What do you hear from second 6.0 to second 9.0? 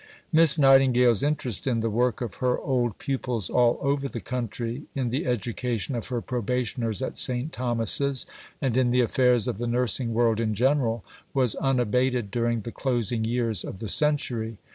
her Probationers at St. Thomas's, and in